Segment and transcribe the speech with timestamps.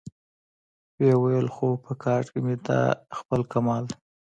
[0.99, 2.81] ويې ويل: خو په ګارد کې مې دا
[3.17, 3.93] خپل کمال و.